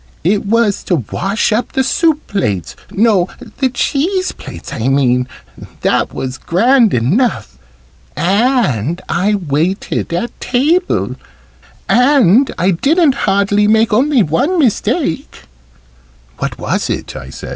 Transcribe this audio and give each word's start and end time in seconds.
"It 0.23 0.47
was 0.47 0.83
to 0.85 0.95
wash 1.11 1.51
up 1.53 1.73
the 1.73 1.83
soup 1.83 2.25
plates 2.25 2.75
no, 2.89 3.27
the 3.59 3.69
cheese 3.69 4.31
plates 4.31 4.73
I 4.73 4.87
mean 4.87 5.27
that 5.81 6.11
was 6.11 6.39
grand 6.39 6.91
enough. 6.95 7.59
And 8.15 8.99
I 9.07 9.35
waited 9.35 10.11
at 10.11 10.39
table. 10.41 11.17
And 11.87 12.49
I 12.57 12.71
didn't 12.71 13.13
hardly 13.29 13.67
make 13.67 13.93
only 13.93 14.23
one 14.23 14.57
mistake." 14.57 15.43
"What 16.39 16.57
was 16.57 16.89
it?" 16.89 17.15
I 17.15 17.29
said. 17.29 17.49